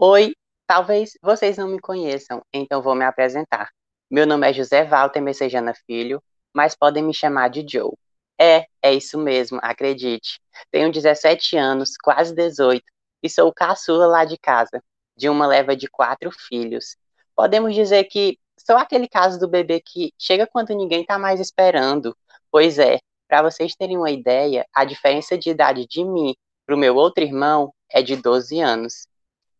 [0.00, 0.32] Oi,
[0.64, 3.68] talvez vocês não me conheçam, então vou me apresentar.
[4.08, 6.22] Meu nome é José Walter Messejana Filho,
[6.54, 7.92] mas podem me chamar de Joe.
[8.40, 10.40] É, é isso mesmo, acredite.
[10.70, 12.84] Tenho 17 anos, quase 18,
[13.24, 14.80] e sou o caçula lá de casa,
[15.16, 16.96] de uma leva de quatro filhos.
[17.34, 22.16] Podemos dizer que sou aquele caso do bebê que chega quando ninguém está mais esperando.
[22.52, 26.78] Pois é, para vocês terem uma ideia, a diferença de idade de mim para o
[26.78, 29.07] meu outro irmão é de 12 anos.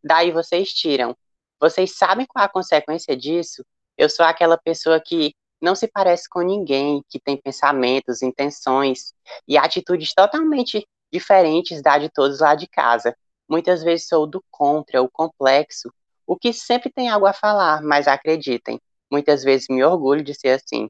[0.09, 1.15] Daí vocês tiram.
[1.61, 3.63] Vocês sabem qual a consequência disso?
[3.95, 9.13] Eu sou aquela pessoa que não se parece com ninguém, que tem pensamentos, intenções
[9.47, 13.15] e atitudes totalmente diferentes da de todos lá de casa.
[13.47, 15.93] Muitas vezes sou do contra, o complexo,
[16.27, 18.81] o que sempre tem algo a falar, mas acreditem,
[19.13, 20.89] muitas vezes me orgulho de ser assim.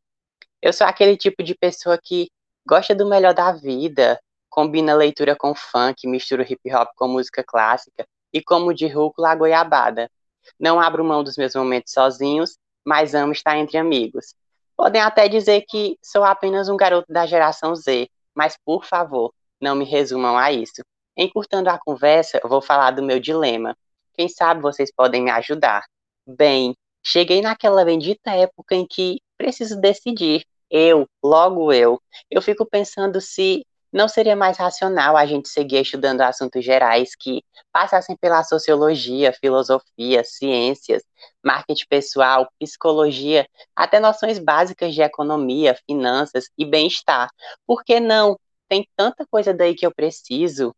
[0.62, 2.30] Eu sou aquele tipo de pessoa que
[2.64, 8.06] gosta do melhor da vida, combina leitura com funk, mistura hip hop com música clássica
[8.32, 10.10] e como de rúcula a goiabada.
[10.58, 14.34] Não abro mão dos meus momentos sozinhos, mas amo estar entre amigos.
[14.76, 19.74] Podem até dizer que sou apenas um garoto da geração Z, mas por favor, não
[19.74, 20.82] me resumam a isso.
[21.16, 23.76] Encurtando a conversa, vou falar do meu dilema.
[24.14, 25.84] Quem sabe vocês podem me ajudar.
[26.26, 30.44] Bem, cheguei naquela bendita época em que preciso decidir.
[30.70, 32.00] Eu, logo eu.
[32.30, 37.42] Eu fico pensando se não seria mais racional a gente seguir estudando assuntos gerais que
[37.72, 41.02] passassem pela sociologia, filosofia, ciências,
[41.44, 47.30] marketing pessoal, psicologia, até noções básicas de economia, finanças e bem-estar.
[47.66, 48.38] Por que não?
[48.68, 50.74] Tem tanta coisa daí que eu preciso.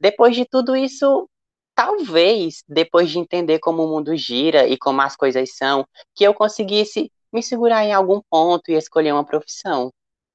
[0.00, 1.28] Depois de tudo isso,
[1.74, 6.34] talvez, depois de entender como o mundo gira e como as coisas são, que eu
[6.34, 9.90] conseguisse me segurar em algum ponto e escolher uma profissão.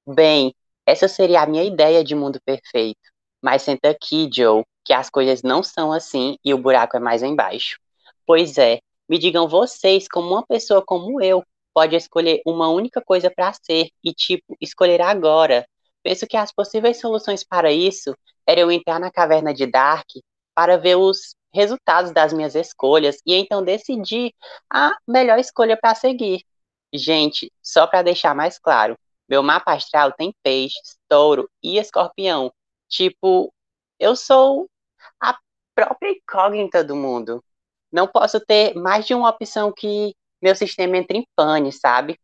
[0.06, 0.54] Bem,
[0.88, 3.00] essa seria a minha ideia de mundo perfeito.
[3.42, 7.22] Mas senta aqui, Joe, que as coisas não são assim e o buraco é mais
[7.22, 7.78] embaixo.
[8.26, 13.30] Pois é, me digam vocês como uma pessoa como eu pode escolher uma única coisa
[13.30, 15.68] para ser e, tipo, escolher agora.
[16.02, 18.16] Penso que as possíveis soluções para isso
[18.48, 20.08] eram entrar na caverna de Dark
[20.56, 24.34] para ver os resultados das minhas escolhas e então decidir
[24.72, 26.44] a melhor escolha para seguir.
[26.94, 32.52] Gente, só para deixar mais claro, meu mapa astral tem peixes, touro e escorpião.
[32.88, 33.54] Tipo,
[34.00, 34.70] eu sou
[35.20, 35.38] a
[35.76, 37.44] própria incógnita do mundo.
[37.92, 42.20] Não posso ter mais de uma opção que meu sistema entre em pane, sabe?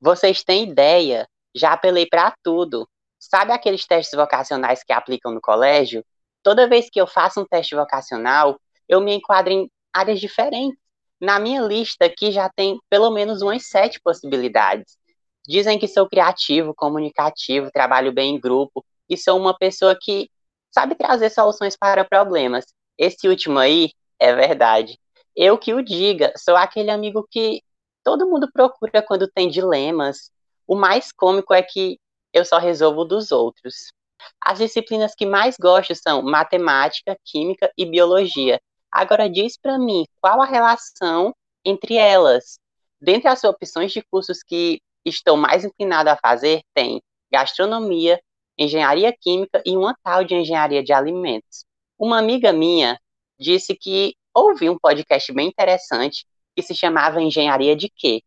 [0.00, 1.28] Vocês têm ideia?
[1.54, 2.88] Já apelei para tudo.
[3.18, 6.04] Sabe aqueles testes vocacionais que aplicam no colégio?
[6.42, 10.78] Toda vez que eu faço um teste vocacional, eu me enquadro em áreas diferentes.
[11.20, 14.98] Na minha lista aqui já tem pelo menos umas sete possibilidades.
[15.46, 20.30] Dizem que sou criativo, comunicativo, trabalho bem em grupo e sou uma pessoa que
[20.70, 22.66] sabe trazer soluções para problemas.
[22.96, 24.98] Esse último aí é verdade.
[25.34, 27.62] Eu que o diga, sou aquele amigo que
[28.04, 30.30] todo mundo procura quando tem dilemas.
[30.66, 31.98] O mais cômico é que
[32.32, 33.92] eu só resolvo dos outros.
[34.40, 38.60] As disciplinas que mais gosto são matemática, química e biologia.
[38.90, 42.58] Agora diz para mim qual a relação entre elas.
[43.00, 48.20] Dentre as opções de cursos que estou mais inclinado a fazer tem gastronomia,
[48.58, 51.64] engenharia química e uma tal de engenharia de alimentos.
[51.98, 52.98] Uma amiga minha
[53.38, 58.22] disse que ouviu um podcast bem interessante que se chamava Engenharia de Quê?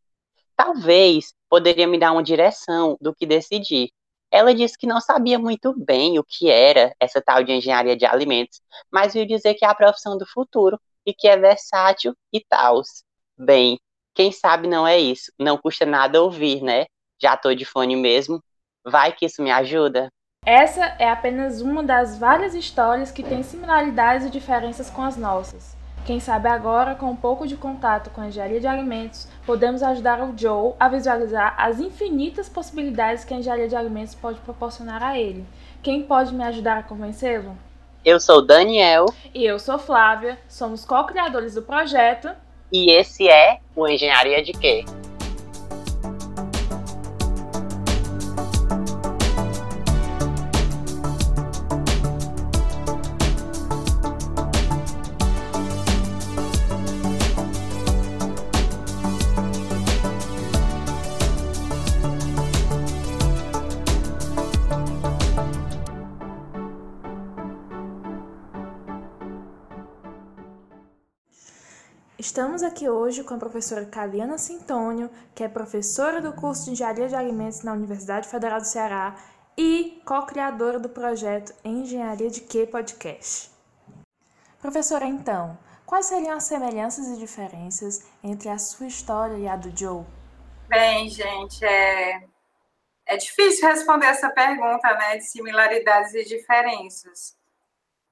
[0.56, 3.90] Talvez poderia me dar uma direção do que decidir.
[4.32, 8.06] Ela disse que não sabia muito bem o que era essa tal de engenharia de
[8.06, 12.44] alimentos, mas viu dizer que é a profissão do futuro e que é versátil e
[12.44, 12.82] tal.
[13.38, 13.80] Bem,
[14.16, 15.32] quem sabe não é isso.
[15.38, 16.86] Não custa nada ouvir, né?
[17.22, 18.42] Já tô de fone mesmo.
[18.84, 20.08] Vai que isso me ajuda.
[20.46, 25.76] Essa é apenas uma das várias histórias que têm similaridades e diferenças com as nossas.
[26.06, 30.22] Quem sabe agora, com um pouco de contato com a engenharia de alimentos, podemos ajudar
[30.22, 35.18] o Joe a visualizar as infinitas possibilidades que a engenharia de alimentos pode proporcionar a
[35.18, 35.44] ele.
[35.82, 37.58] Quem pode me ajudar a convencê-lo?
[38.06, 39.08] Eu sou Daniel.
[39.34, 40.38] E eu sou Flávia.
[40.48, 42.30] Somos co-criadores do projeto
[42.76, 44.84] e esse é o Engenharia de Quê?
[72.76, 77.16] Aqui hoje com a professora Caliana Sintônio, que é professora do curso de Engenharia de
[77.16, 79.16] Alimentos na Universidade Federal do Ceará
[79.58, 83.50] e co-criadora do projeto Engenharia de Que Podcast.
[84.62, 89.70] Professora, então, Quais seriam as semelhanças e diferenças entre a sua história e a do
[89.78, 90.04] Joe?
[90.68, 92.24] Bem, gente, é,
[93.06, 97.38] é difícil responder essa pergunta, né, de similaridades e diferenças.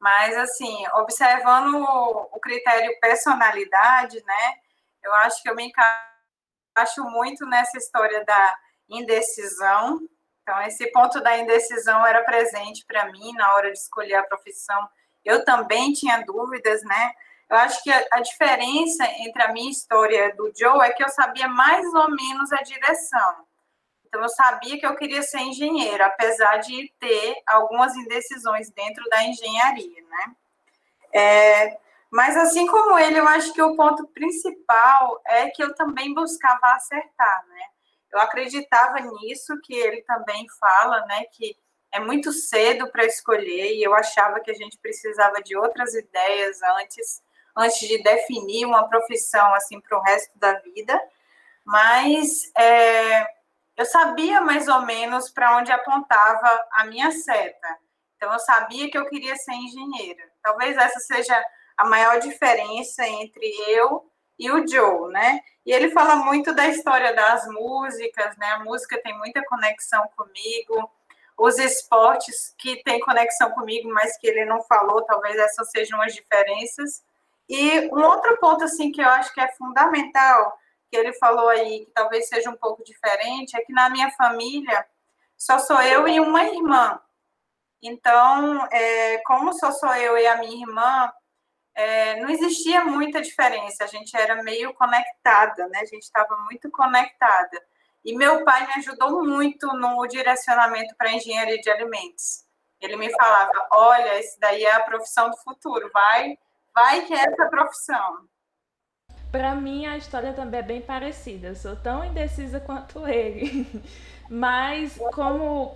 [0.03, 4.55] Mas, assim, observando o, critério personalidade, né,
[5.01, 8.57] eu acho que eu me encaixo muito nessa história da
[8.89, 10.01] indecisão.
[10.41, 14.89] Então, esse ponto da indecisão era presente para mim na hora de escolher a profissão.
[15.23, 17.13] Eu também tinha dúvidas, né?
[17.49, 21.47] Eu acho que a, diferença entre a minha história do Joe é que eu sabia
[21.47, 23.45] mais ou menos a direção.
[24.13, 29.23] Então, eu sabia que eu queria ser engenheiro, apesar de ter algumas indecisões dentro da
[29.23, 30.35] engenharia, né?
[31.11, 31.77] É,
[32.11, 36.75] mas, assim como ele, eu acho que o ponto principal é que eu também buscava
[36.75, 37.63] acertar, né?
[38.11, 41.25] Eu acreditava nisso, que ele também fala, né?
[41.31, 41.57] Que
[41.91, 46.61] é muito cedo para escolher, e eu achava que a gente precisava de outras ideias
[46.77, 47.23] antes
[47.57, 50.99] antes de definir uma profissão assim para o resto da vida,
[51.65, 53.27] mas é,
[53.75, 57.77] eu sabia mais ou menos para onde apontava a minha seta.
[58.15, 60.23] Então eu sabia que eu queria ser engenheira.
[60.41, 61.43] Talvez essa seja
[61.77, 65.39] a maior diferença entre eu e o Joe, né?
[65.65, 68.47] E ele fala muito da história das músicas, né?
[68.51, 70.91] A música tem muita conexão comigo.
[71.37, 76.13] Os esportes que tem conexão comigo, mas que ele não falou, talvez essas sejam as
[76.13, 77.03] diferenças.
[77.49, 80.57] E um outro ponto, assim, que eu acho que é fundamental,
[80.93, 84.85] que ele falou aí, que talvez seja um pouco diferente, é que na minha família
[85.35, 87.01] só sou eu e uma irmã.
[87.81, 91.11] Então, é, como só sou eu e a minha irmã,
[91.73, 95.79] é, não existia muita diferença, a gente era meio conectada, né?
[95.79, 97.59] A gente estava muito conectada.
[98.05, 102.45] E meu pai me ajudou muito no direcionamento para engenharia de alimentos.
[102.79, 106.37] Ele me falava: olha, esse daí é a profissão do futuro, vai
[106.73, 108.27] Vai que é essa profissão.
[109.33, 111.47] Para mim, a história também é bem parecida.
[111.47, 113.67] Eu sou tão indecisa quanto ele.
[114.29, 115.75] Mas, como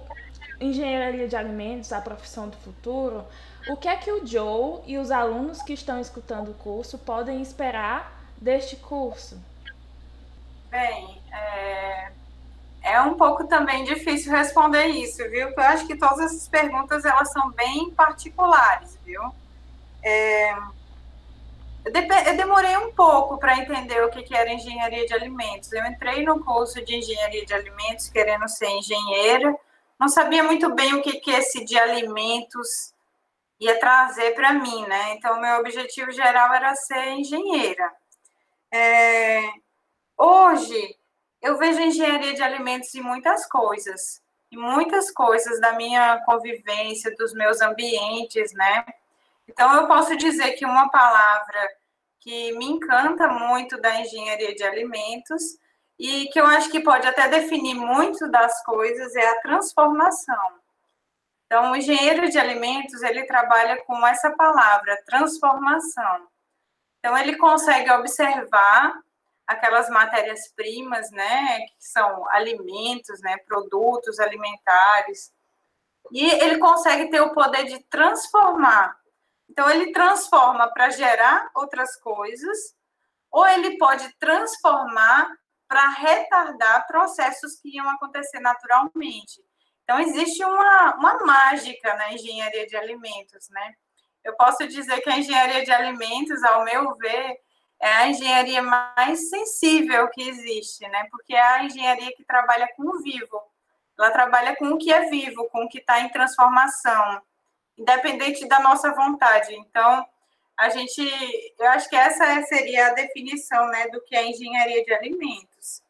[0.61, 3.25] engenharia de alimentos, a profissão do futuro,
[3.67, 7.41] o que é que o Joe e os alunos que estão escutando o curso podem
[7.41, 9.41] esperar deste curso?
[10.69, 12.11] Bem, é,
[12.83, 15.49] é um pouco também difícil responder isso, viu?
[15.49, 19.21] Eu acho que todas essas perguntas elas são bem particulares, viu?
[20.03, 20.55] É,
[21.93, 25.71] eu demorei um pouco para entender o que, era engenharia de alimentos.
[25.71, 29.55] Eu entrei no curso de engenharia de alimentos querendo ser engenheira,
[29.99, 32.93] não sabia muito bem o que, que esse de alimentos
[33.59, 35.13] ia trazer para mim, né?
[35.13, 37.91] Então, meu objetivo geral era ser engenheira.
[38.71, 39.41] É...
[40.15, 40.95] Hoje,
[41.41, 47.33] eu vejo engenharia de alimentos em muitas coisas, em muitas coisas da minha convivência, dos
[47.33, 48.85] meus ambientes, né?
[49.47, 51.69] Então, eu posso dizer que uma palavra
[52.19, 55.43] que me encanta muito da engenharia de alimentos
[55.97, 60.59] e que eu acho que pode até definir muito das coisas é a transformação.
[61.45, 66.27] Então, o engenheiro de alimentos, ele trabalha com essa palavra, transformação.
[66.99, 69.01] Então, ele consegue observar
[69.47, 75.31] aquelas matérias-primas, né, que são alimentos, né, produtos alimentares,
[76.11, 78.97] e ele consegue ter o poder de transformar
[79.49, 82.75] então, ele transforma para gerar outras coisas,
[83.31, 85.29] ou ele pode transformar
[85.67, 89.41] para retardar processos que iam acontecer naturalmente.
[89.83, 93.73] Então, existe uma, uma mágica na engenharia de alimentos, né?
[94.23, 97.37] Eu posso dizer que a engenharia de alimentos, ao meu ver,
[97.79, 101.07] é a engenharia mais sensível que existe, né?
[101.09, 103.41] Porque é a engenharia que trabalha com o vivo.
[103.97, 107.21] Ela trabalha com o que é vivo, com o que está em transformação
[107.77, 109.55] independente da nossa vontade.
[109.55, 110.05] Então,
[110.57, 111.01] a gente,
[111.59, 115.83] eu acho que essa seria a definição, né, do que é engenharia de alimentos.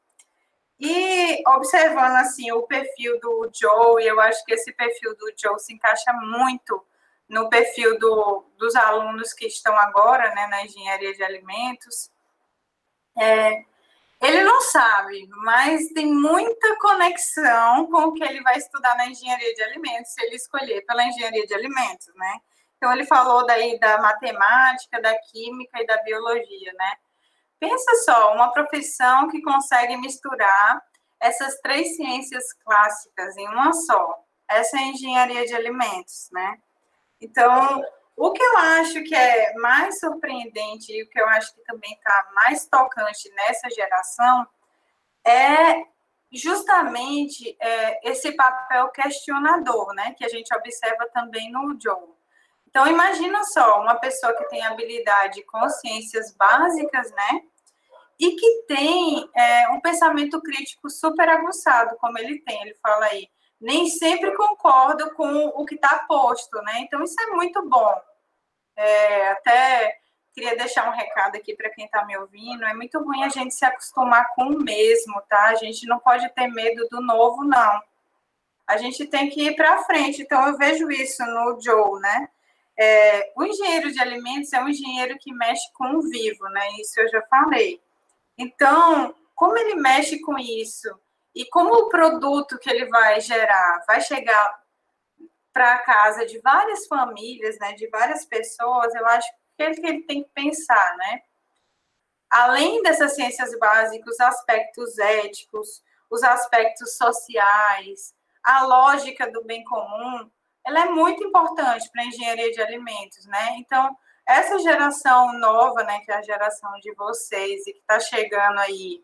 [0.80, 5.74] E observando assim o perfil do Joe, eu acho que esse perfil do Joe se
[5.74, 6.86] encaixa muito
[7.28, 12.12] no perfil do, dos alunos que estão agora, né, na engenharia de alimentos.
[13.18, 13.64] É,
[14.20, 19.54] ele não sabe, mas tem muita conexão com o que ele vai estudar na engenharia
[19.54, 22.40] de alimentos, se ele escolher pela engenharia de alimentos, né?
[22.78, 26.94] Então, ele falou daí da matemática, da química e da biologia, né?
[27.60, 30.82] Pensa só, uma profissão que consegue misturar
[31.20, 34.24] essas três ciências clássicas em uma só.
[34.48, 36.58] Essa é a engenharia de alimentos, né?
[37.20, 37.84] Então,
[38.18, 41.94] o que eu acho que é mais surpreendente e o que eu acho que também
[41.94, 44.48] está mais tocante nessa geração
[45.24, 45.86] é
[46.32, 52.18] justamente é, esse papel questionador, né, que a gente observa também no Joe.
[52.68, 57.42] Então, imagina só, uma pessoa que tem habilidade com ciências básicas, né?
[58.20, 63.30] E que tem é, um pensamento crítico super aguçado, como ele tem, ele fala aí.
[63.60, 66.82] Nem sempre concordo com o que está posto, né?
[66.82, 67.96] Então, isso é muito bom.
[68.78, 69.98] É, até
[70.34, 72.64] queria deixar um recado aqui para quem está me ouvindo.
[72.64, 75.46] É muito ruim a gente se acostumar com o mesmo, tá?
[75.46, 77.82] A gente não pode ter medo do novo, não.
[78.68, 80.22] A gente tem que ir para frente.
[80.22, 82.30] Então, eu vejo isso no Joe, né?
[82.80, 86.62] É, o engenheiro de alimentos é um engenheiro que mexe com o vivo, né?
[86.80, 87.82] Isso eu já falei.
[88.38, 90.88] Então, como ele mexe com isso
[91.34, 94.60] e como o produto que ele vai gerar vai chegar
[95.58, 99.88] para a casa de várias famílias, né, de várias pessoas, eu acho que ele, que
[99.88, 101.22] ele tem que pensar, né?
[102.30, 110.30] Além dessas ciências básicas, os aspectos éticos, os aspectos sociais, a lógica do bem comum,
[110.64, 113.56] ela é muito importante para a engenharia de alimentos, né?
[113.58, 113.98] Então,
[114.28, 119.04] essa geração nova, né, que é a geração de vocês e que está chegando aí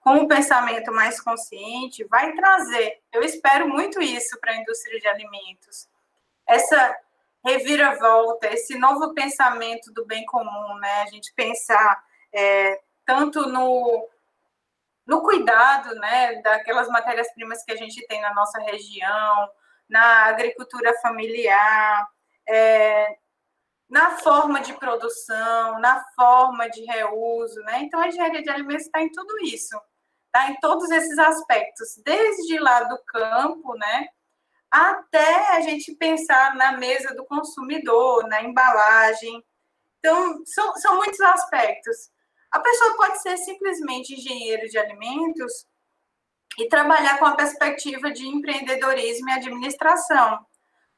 [0.00, 5.08] com um pensamento mais consciente, vai trazer, eu espero muito isso para a indústria de
[5.08, 5.88] alimentos.
[6.46, 6.96] Essa
[7.44, 11.02] reviravolta, esse novo pensamento do bem comum, né?
[11.02, 14.08] A gente pensar é, tanto no,
[15.06, 19.48] no cuidado, né, daquelas matérias-primas que a gente tem na nossa região,
[19.88, 22.08] na agricultura familiar,
[22.48, 23.16] é,
[23.88, 27.82] na forma de produção, na forma de reuso, né?
[27.82, 29.78] Então, a engenharia de alimentos está em tudo isso,
[30.26, 34.08] está em todos esses aspectos, desde lá do campo, né?
[34.74, 39.40] Até a gente pensar na mesa do consumidor, na embalagem.
[40.00, 42.10] Então, são, são muitos aspectos.
[42.50, 45.64] A pessoa pode ser simplesmente engenheiro de alimentos
[46.58, 50.44] e trabalhar com a perspectiva de empreendedorismo e administração.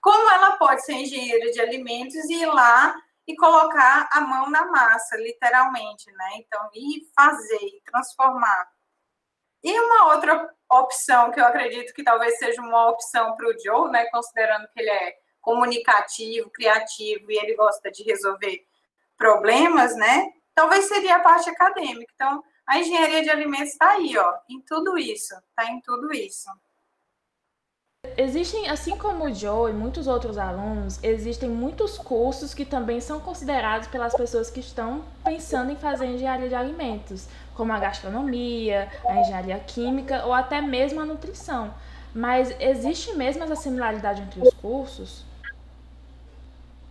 [0.01, 2.97] Como ela pode ser engenheira de alimentos e ir lá
[3.29, 6.31] e colocar a mão na massa, literalmente, né?
[6.37, 8.71] Então, ir fazer, transformar.
[9.63, 13.91] E uma outra opção que eu acredito que talvez seja uma opção para o Joe,
[13.91, 14.07] né?
[14.07, 18.67] Considerando que ele é comunicativo, criativo e ele gosta de resolver
[19.17, 20.33] problemas, né?
[20.55, 22.11] Talvez seria a parte acadêmica.
[22.15, 26.51] Então, a engenharia de alimentos está aí, ó, em tudo isso, está em tudo isso.
[28.17, 33.21] Existem, assim como o Joe e muitos outros alunos, existem muitos cursos que também são
[33.21, 39.21] considerados pelas pessoas que estão pensando em fazer engenharia de alimentos, como a gastronomia, a
[39.21, 41.75] engenharia química ou até mesmo a nutrição.
[42.15, 45.25] Mas existe mesmo essa similaridade entre os cursos?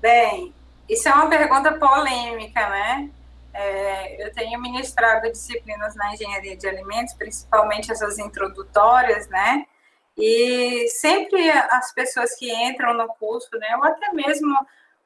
[0.02, 0.54] Bem,
[0.90, 3.10] isso é uma pergunta polêmica, né?
[3.54, 9.66] É, eu tenho ministrado disciplinas na engenharia de alimentos, principalmente essas introdutórias, né?
[10.18, 14.56] E sempre as pessoas que entram no curso, né, ou até mesmo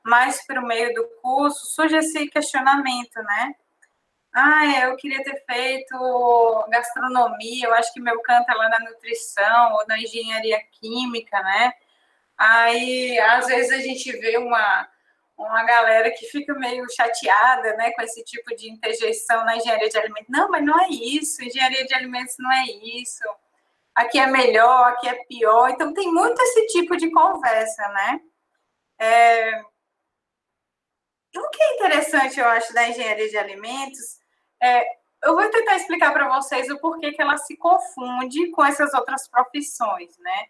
[0.04, 3.56] mais para o meio do curso, surge esse questionamento, né?
[4.42, 9.74] Ah, eu queria ter feito gastronomia, eu acho que meu canto é lá na nutrição
[9.74, 11.74] ou na engenharia química, né?
[12.38, 14.88] Aí, às vezes, a gente vê uma,
[15.38, 19.98] uma galera que fica meio chateada, né, com esse tipo de interjeição na engenharia de
[19.98, 20.30] alimentos.
[20.30, 22.64] Não, mas não é isso, engenharia de alimentos não é
[23.02, 23.24] isso.
[23.94, 25.70] Aqui é melhor, aqui é pior.
[25.70, 28.22] Então, tem muito esse tipo de conversa, né?
[29.00, 29.62] É...
[31.36, 34.19] O que é interessante, eu acho, da engenharia de alimentos
[34.62, 34.86] é,
[35.24, 39.28] eu vou tentar explicar para vocês o porquê que ela se confunde com essas outras
[39.28, 40.46] profissões, né?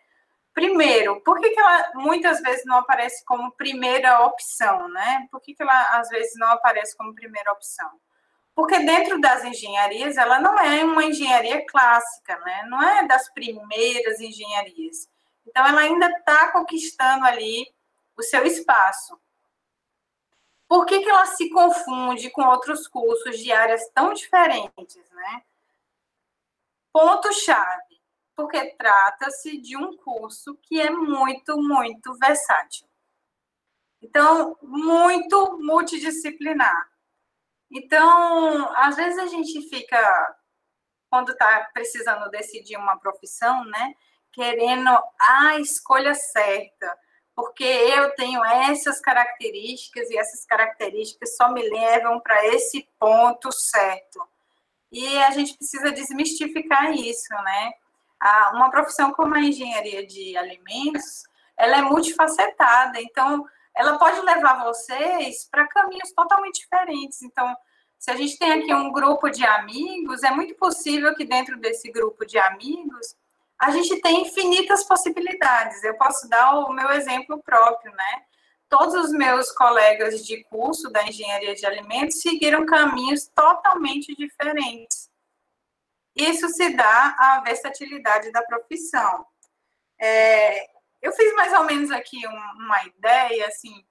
[0.53, 5.27] Primeiro, por que, que ela muitas vezes não aparece como primeira opção, né?
[5.31, 7.89] Por que, que ela às vezes não aparece como primeira opção?
[8.53, 12.63] Porque dentro das engenharias, ela não é uma engenharia clássica, né?
[12.67, 15.07] Não é das primeiras engenharias.
[15.47, 17.65] Então, ela ainda está conquistando ali
[18.17, 19.17] o seu espaço.
[20.69, 25.43] Por que, que ela se confunde com outros cursos de áreas tão diferentes, né?
[26.93, 27.89] Ponto-chave
[28.39, 32.87] porque trata-se de um curso que é muito, muito versátil.
[34.01, 36.89] Então, muito multidisciplinar.
[37.69, 40.37] Então, às vezes a gente fica,
[41.09, 43.93] quando está precisando decidir uma profissão, né,
[44.31, 46.97] querendo a escolha certa,
[47.39, 54.21] porque eu tenho essas características e essas características só me levam para esse ponto certo.
[54.91, 57.71] E a gente precisa desmistificar isso, né?
[58.51, 61.23] uma profissão como a engenharia de alimentos,
[61.57, 67.21] ela é multifacetada, então ela pode levar vocês para caminhos totalmente diferentes.
[67.21, 67.55] Então,
[67.97, 71.89] se a gente tem aqui um grupo de amigos, é muito possível que dentro desse
[71.89, 73.15] grupo de amigos
[73.59, 75.83] a gente tenha infinitas possibilidades.
[75.83, 78.23] Eu posso dar o meu exemplo próprio, né?
[78.69, 85.09] todos os meus colegas de curso da engenharia de alimentos seguiram caminhos totalmente diferentes.
[86.15, 89.25] Isso se dá à versatilidade da profissão.
[89.99, 90.69] É,
[91.01, 93.83] eu fiz mais ou menos aqui uma ideia, assim,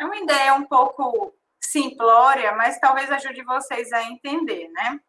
[0.00, 5.00] é uma ideia um pouco simplória, mas talvez ajude vocês a entender, né?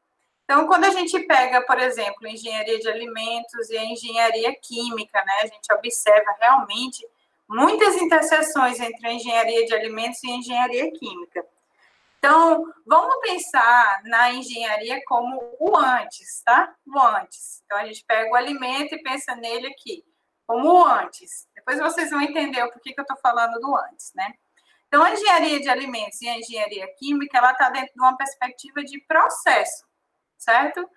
[0.45, 5.33] Então, quando a gente pega, por exemplo, engenharia de alimentos e a engenharia química, né,
[5.41, 7.05] a gente observa realmente
[7.49, 11.45] muitas interseções entre a engenharia de alimentos e a engenharia química.
[12.19, 16.73] Então, vamos pensar na engenharia como o antes, tá?
[16.87, 17.61] O antes.
[17.65, 20.03] Então, a gente pega o alimento e pensa nele aqui,
[20.47, 21.47] como o antes.
[21.55, 24.33] Depois vocês vão entender o porquê que eu estou falando do antes, né?
[24.87, 28.83] Então, a engenharia de alimentos e a engenharia química, ela está dentro de uma perspectiva
[28.83, 29.83] de processo,
[30.37, 30.89] certo?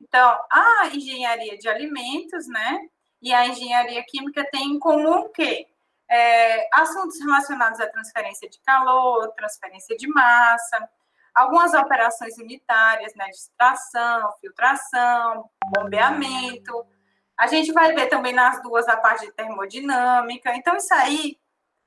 [0.00, 2.80] Então, a engenharia de alimentos, né,
[3.22, 5.66] e a engenharia química têm em comum o quê?
[6.10, 10.88] É, assuntos relacionados à transferência de calor, transferência de massa,
[11.34, 16.86] algumas operações unitárias, né, de extração, filtração, bombeamento.
[17.36, 20.54] A gente vai ver também nas duas a parte de termodinâmica.
[20.54, 21.40] Então, isso aí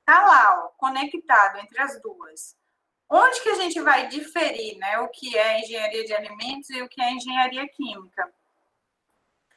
[0.04, 2.57] tá lá, ó, conectado entre as duas.
[3.10, 6.88] Onde que a gente vai diferir, né, o que é engenharia de alimentos e o
[6.88, 8.30] que é engenharia química?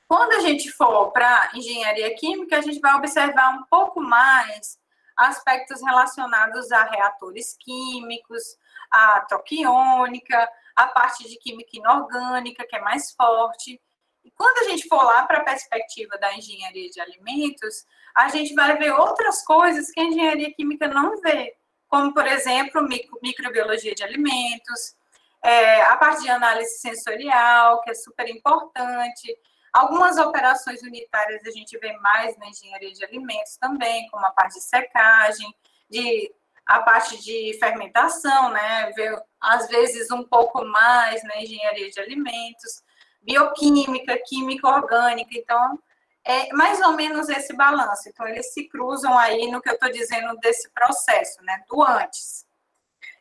[0.07, 4.79] Quando a gente for para engenharia química, a gente vai observar um pouco mais
[5.15, 8.57] aspectos relacionados a reatores químicos,
[8.89, 13.81] a troca iônica, a parte de química inorgânica, que é mais forte.
[14.23, 18.53] E quando a gente for lá para a perspectiva da engenharia de alimentos, a gente
[18.53, 21.55] vai ver outras coisas que a engenharia química não vê,
[21.91, 24.95] como, por exemplo, micro, microbiologia de alimentos,
[25.43, 29.37] é, a parte de análise sensorial, que é super importante.
[29.73, 34.53] Algumas operações unitárias a gente vê mais na engenharia de alimentos também, como a parte
[34.53, 35.53] de secagem,
[35.89, 36.33] de
[36.65, 38.89] a parte de fermentação, né?
[38.95, 42.83] Vê, às vezes um pouco mais na engenharia de alimentos
[43.21, 45.31] bioquímica, química orgânica.
[45.33, 45.77] Então,
[46.23, 48.09] é mais ou menos esse balanço.
[48.09, 51.63] Então, eles se cruzam aí no que eu estou dizendo desse processo, né?
[51.67, 52.45] Do antes.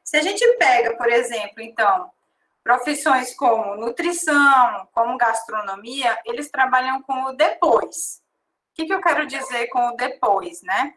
[0.04, 2.10] Se a gente pega, por exemplo, então,
[2.62, 8.22] profissões como nutrição, como gastronomia, eles trabalham com o depois.
[8.72, 10.94] O que, que eu quero dizer com o depois, né?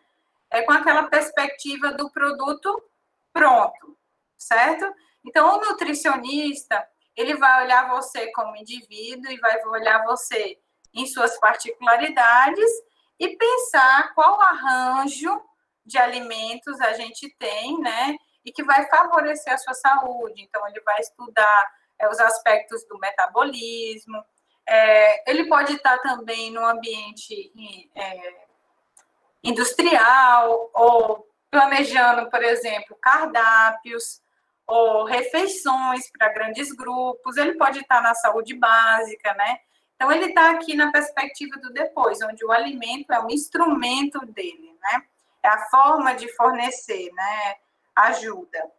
[0.49, 2.83] É com aquela perspectiva do produto
[3.31, 3.97] pronto,
[4.37, 4.85] certo?
[5.25, 10.59] Então, o nutricionista, ele vai olhar você como indivíduo e vai olhar você
[10.93, 12.69] em suas particularidades
[13.19, 15.41] e pensar qual arranjo
[15.85, 18.15] de alimentos a gente tem, né?
[18.45, 20.41] E que vai favorecer a sua saúde.
[20.41, 24.23] Então, ele vai estudar é, os aspectos do metabolismo.
[24.67, 27.51] É, ele pode estar também no ambiente
[27.95, 28.45] é,
[29.43, 34.21] industrial ou planejando, por exemplo, cardápios
[34.65, 39.59] ou refeições para grandes grupos, ele pode estar na saúde básica, né?
[39.95, 44.75] Então, ele está aqui na perspectiva do depois, onde o alimento é um instrumento dele,
[44.81, 45.03] né?
[45.41, 47.55] É a forma de fornecer, né?
[47.95, 48.71] Ajuda.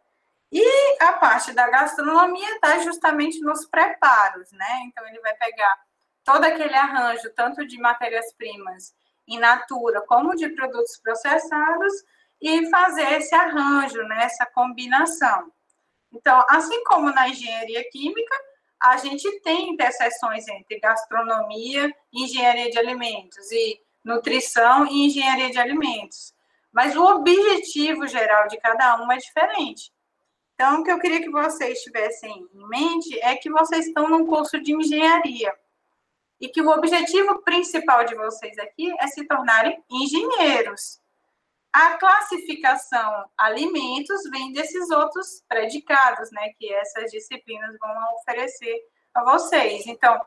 [0.51, 4.81] E a parte da gastronomia está justamente nos preparos, né?
[4.85, 5.75] Então, ele vai pegar
[6.23, 8.95] todo aquele arranjo, tanto de matérias-primas
[9.27, 11.93] in natura, como de produtos processados,
[12.41, 14.23] e fazer esse arranjo, né?
[14.25, 15.51] Essa combinação.
[16.13, 18.35] Então, assim como na engenharia química,
[18.81, 26.33] a gente tem interseções entre gastronomia, engenharia de alimentos e nutrição e engenharia de alimentos.
[26.71, 29.91] Mas o objetivo geral de cada um é diferente.
[30.53, 34.25] Então, o que eu queria que vocês tivessem em mente é que vocês estão num
[34.25, 35.53] curso de engenharia
[36.39, 40.99] e que o objetivo principal de vocês aqui é se tornarem engenheiros.
[41.75, 48.79] A classificação alimentos vem desses outros predicados, né, que essas disciplinas vão oferecer
[49.13, 49.85] a vocês.
[49.85, 50.17] Então,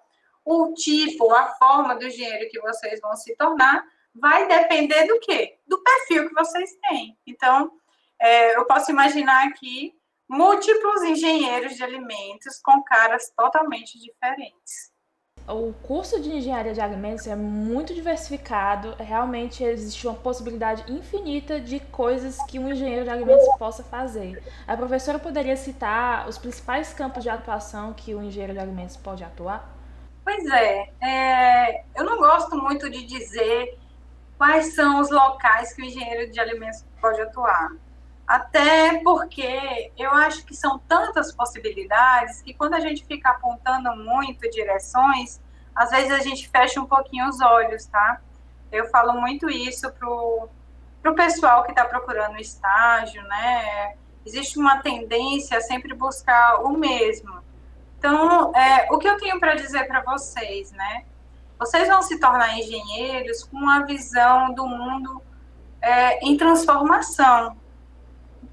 [0.44, 3.82] o tipo, a forma do engenheiro que vocês vão se tornar
[4.14, 5.58] vai depender do quê?
[5.66, 7.18] Do perfil que vocês têm.
[7.26, 7.72] Então,
[8.20, 9.94] é, eu posso imaginar aqui
[10.28, 14.92] múltiplos engenheiros de alimentos com caras totalmente diferentes
[15.48, 21.80] o curso de engenharia de alimentos é muito diversificado, realmente existe uma possibilidade infinita de
[21.80, 24.42] coisas que um engenheiro de alimentos possa fazer.
[24.66, 29.24] A professora poderia citar os principais campos de atuação que o engenheiro de alimentos pode
[29.24, 29.74] atuar?
[30.22, 33.78] Pois é, é eu não gosto muito de dizer
[34.36, 37.72] quais são os locais que o engenheiro de alimentos pode atuar.
[38.28, 44.50] Até porque eu acho que são tantas possibilidades que quando a gente fica apontando muito
[44.50, 45.40] direções,
[45.74, 48.20] às vezes a gente fecha um pouquinho os olhos, tá?
[48.70, 50.46] Eu falo muito isso pro,
[51.00, 53.94] para o pessoal que está procurando estágio, né?
[54.26, 57.42] Existe uma tendência a sempre buscar o mesmo.
[57.98, 61.06] Então, é, o que eu tenho para dizer para vocês, né?
[61.58, 65.22] Vocês vão se tornar engenheiros com uma visão do mundo
[65.80, 67.56] é, em transformação.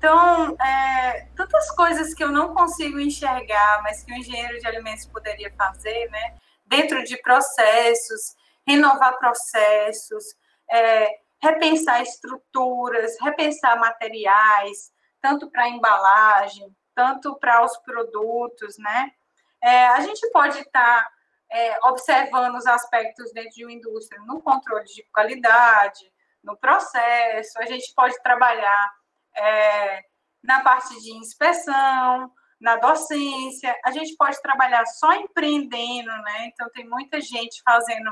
[0.05, 5.07] Então, é, tantas coisas que eu não consigo enxergar, mas que o engenheiro de alimentos
[5.07, 6.37] poderia fazer, né?
[6.63, 8.35] Dentro de processos,
[8.67, 10.23] renovar processos,
[10.69, 11.07] é,
[11.41, 19.11] repensar estruturas, repensar materiais, tanto para embalagem, tanto para os produtos, né?
[19.59, 21.11] É, a gente pode estar tá,
[21.51, 26.13] é, observando os aspectos dentro de uma indústria no controle de qualidade,
[26.43, 28.93] no processo, a gente pode trabalhar
[29.37, 30.03] é,
[30.43, 36.47] na parte de inspeção, na docência, a gente pode trabalhar só empreendendo, né?
[36.47, 38.11] Então, tem muita gente fazendo,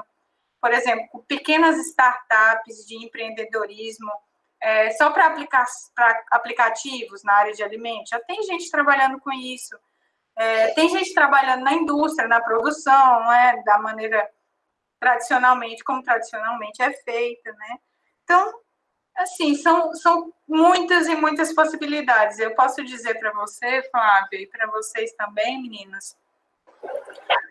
[0.61, 4.11] por exemplo, pequenas startups de empreendedorismo,
[4.61, 5.65] é, só para aplicar
[6.31, 8.09] aplicativos na área de alimentos.
[8.09, 9.77] Já tem gente trabalhando com isso.
[10.35, 13.61] É, tem gente trabalhando na indústria, na produção, né?
[13.65, 14.29] Da maneira
[14.99, 17.77] tradicionalmente, como tradicionalmente é feita, né?
[18.23, 18.53] Então,
[19.15, 22.39] assim, são, são muitas e muitas possibilidades.
[22.39, 26.15] Eu posso dizer para você, Flávia, e para vocês também, meninas,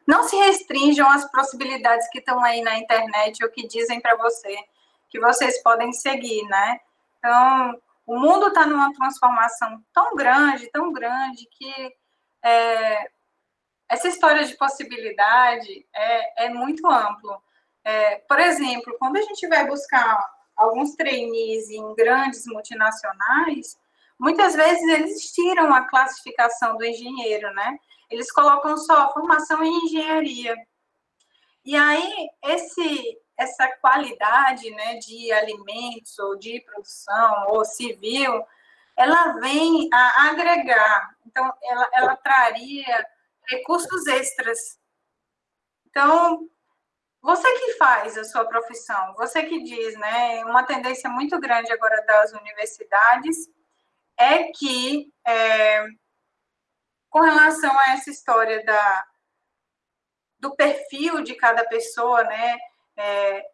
[0.07, 4.57] não se restringam às possibilidades que estão aí na internet ou que dizem para você
[5.09, 6.81] que vocês podem seguir, né?
[7.19, 11.95] Então, o mundo está numa transformação tão grande, tão grande, que
[12.43, 13.11] é,
[13.89, 17.43] essa história de possibilidade é, é muito amplo.
[17.85, 20.32] É, por exemplo, quando a gente vai buscar
[20.63, 23.79] alguns trainees em grandes multinacionais,
[24.19, 27.79] muitas vezes eles tiram a classificação do engenheiro, né?
[28.11, 30.55] Eles colocam só formação em engenharia.
[31.65, 38.45] E aí, esse, essa qualidade né, de alimentos, ou de produção, ou civil,
[38.97, 41.17] ela vem a agregar.
[41.27, 43.07] Então, ela, ela traria
[43.49, 44.79] recursos extras.
[45.89, 46.49] Então,
[47.23, 50.45] você que faz a sua profissão, você que diz, né?
[50.45, 53.49] Uma tendência muito grande agora das universidades
[54.19, 55.87] é que, é,
[57.09, 59.05] com relação a essa história da,
[60.41, 62.59] do perfil de cada pessoa, né?
[62.97, 63.45] É,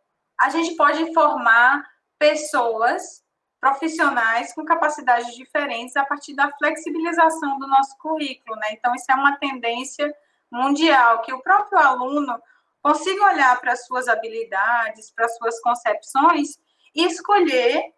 [0.40, 1.86] a gente pode formar
[2.18, 3.22] pessoas
[3.60, 8.68] profissionais com capacidades diferentes a partir da flexibilização do nosso currículo, né?
[8.72, 10.10] Então, isso é uma tendência
[10.50, 12.40] mundial, que o próprio aluno
[12.82, 16.58] consiga olhar para as suas habilidades, para as suas concepções
[16.94, 17.92] e escolher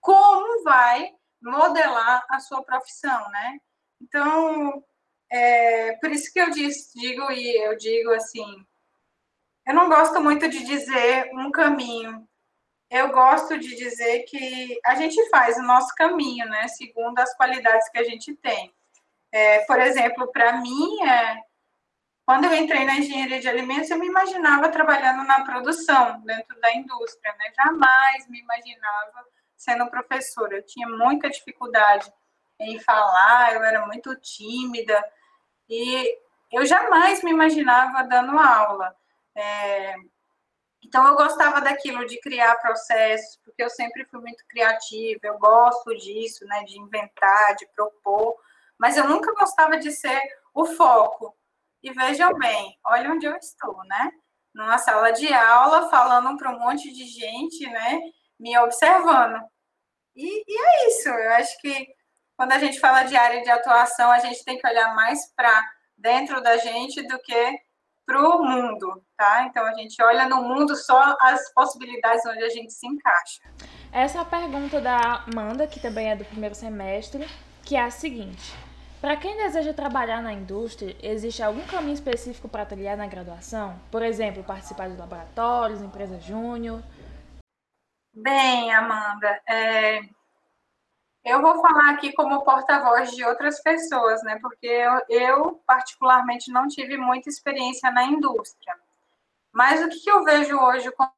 [0.00, 1.10] como vai
[1.42, 3.58] modelar a sua profissão, né?
[4.00, 4.84] Então,
[5.30, 8.64] é, por isso que eu digo, e eu digo assim,
[9.66, 12.26] eu não gosto muito de dizer um caminho,
[12.88, 17.88] eu gosto de dizer que a gente faz o nosso caminho, né, segundo as qualidades
[17.88, 18.72] que a gente tem.
[19.32, 21.42] É, por exemplo, para mim, é,
[22.26, 26.74] quando eu entrei na engenharia de alimentos, eu me imaginava trabalhando na produção, dentro da
[26.74, 27.52] indústria, né?
[27.56, 29.24] Jamais me imaginava
[29.56, 30.56] sendo professora.
[30.56, 32.12] Eu tinha muita dificuldade
[32.58, 35.00] em falar, eu era muito tímida
[35.68, 36.18] e
[36.52, 38.96] eu jamais me imaginava dando aula.
[39.32, 39.94] É...
[40.82, 45.96] Então, eu gostava daquilo de criar processos, porque eu sempre fui muito criativa, eu gosto
[45.96, 48.36] disso, né, de inventar, de propor,
[48.76, 50.20] mas eu nunca gostava de ser
[50.52, 51.36] o foco.
[51.86, 54.10] E vejam bem, olha onde eu estou, né?
[54.52, 58.00] Numa sala de aula, falando para um monte de gente, né?
[58.40, 59.40] Me observando.
[60.16, 61.86] E, e é isso, eu acho que
[62.36, 65.64] quando a gente fala de área de atuação, a gente tem que olhar mais para
[65.96, 67.56] dentro da gente do que
[68.04, 69.44] para o mundo, tá?
[69.48, 73.42] Então a gente olha no mundo só as possibilidades onde a gente se encaixa.
[73.92, 77.28] Essa é a pergunta da Amanda, que também é do primeiro semestre,
[77.62, 78.65] que é a seguinte:
[79.06, 83.78] para quem deseja trabalhar na indústria, existe algum caminho específico para trilhar na graduação?
[83.88, 86.82] Por exemplo, participar de laboratórios, empresa júnior?
[88.12, 90.00] Bem, Amanda, é...
[91.24, 94.40] eu vou falar aqui como porta-voz de outras pessoas, né?
[94.42, 98.74] Porque eu, eu, particularmente, não tive muita experiência na indústria.
[99.52, 101.12] Mas o que eu vejo hoje como,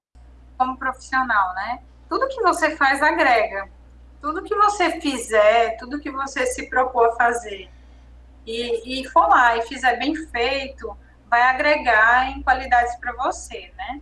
[0.59, 1.83] como profissional, né?
[2.07, 3.67] Tudo que você faz agrega
[4.21, 7.71] tudo que você fizer, tudo que você se propor a fazer
[8.49, 10.97] e, e for lá e fizer bem feito,
[11.29, 14.01] vai agregar em qualidades para você, né?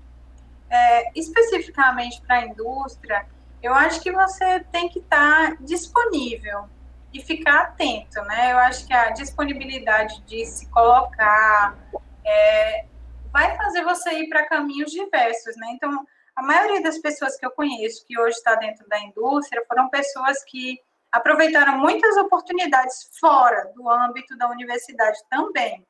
[0.71, 3.27] É, especificamente para a indústria,
[3.61, 6.69] eu acho que você tem que estar tá disponível
[7.13, 8.53] e ficar atento, né?
[8.53, 11.77] Eu acho que a disponibilidade de se colocar
[12.25, 12.85] é,
[13.33, 15.69] vai fazer você ir para caminhos diversos, né?
[15.73, 16.07] Então,
[16.37, 20.45] a maioria das pessoas que eu conheço que hoje está dentro da indústria foram pessoas
[20.45, 20.79] que
[21.17, 25.87] aproveitaram muitas oportunidades fora do âmbito da universidade também.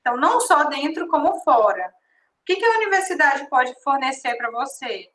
[0.00, 1.92] Então, não só dentro, como fora.
[2.40, 5.08] O que, que a universidade pode fornecer para você?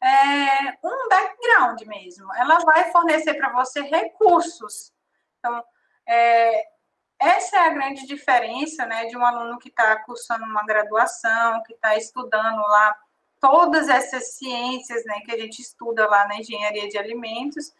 [0.00, 2.32] É um background mesmo.
[2.34, 4.92] Ela vai fornecer para você recursos.
[5.38, 5.64] Então,
[6.06, 6.66] é,
[7.18, 11.72] essa é a grande diferença né, de um aluno que está cursando uma graduação, que
[11.72, 12.96] está estudando lá
[13.40, 17.72] todas essas ciências né, que a gente estuda lá na engenharia de alimentos,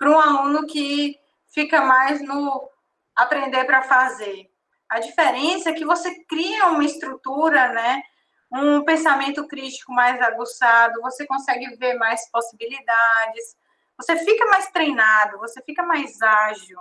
[0.00, 2.70] para um aluno que fica mais no
[3.14, 4.50] aprender para fazer.
[4.88, 8.02] A diferença é que você cria uma estrutura, né,
[8.50, 13.54] um pensamento crítico mais aguçado, você consegue ver mais possibilidades,
[13.94, 16.80] você fica mais treinado, você fica mais ágil.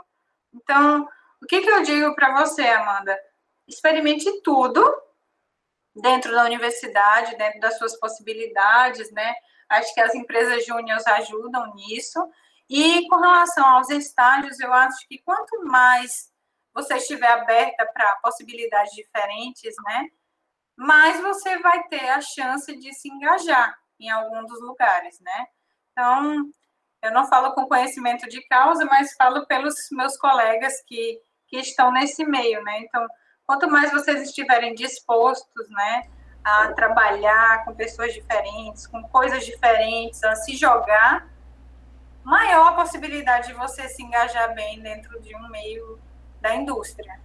[0.53, 1.05] Então,
[1.43, 3.19] o que, que eu digo para você, Amanda?
[3.67, 4.81] Experimente tudo
[5.93, 9.35] dentro da universidade, dentro das suas possibilidades, né?
[9.67, 12.19] Acho que as empresas júniores ajudam nisso.
[12.69, 16.29] E com relação aos estágios, eu acho que quanto mais
[16.73, 20.07] você estiver aberta para possibilidades diferentes, né,
[20.77, 25.47] mais você vai ter a chance de se engajar em algum dos lugares, né?
[25.91, 26.49] Então,
[27.01, 31.91] eu não falo com conhecimento de causa, mas falo pelos meus colegas que, que estão
[31.91, 32.79] nesse meio, né?
[32.79, 33.05] Então,
[33.45, 36.03] quanto mais vocês estiverem dispostos, né,
[36.43, 41.27] a trabalhar com pessoas diferentes, com coisas diferentes, a se jogar,
[42.23, 45.99] maior a possibilidade de você se engajar bem dentro de um meio
[46.41, 47.19] da indústria.